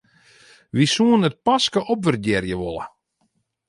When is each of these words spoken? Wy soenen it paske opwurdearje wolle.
Wy 0.75 0.85
soenen 0.93 1.27
it 1.29 1.37
paske 1.45 1.79
opwurdearje 1.93 2.55
wolle. 2.61 2.85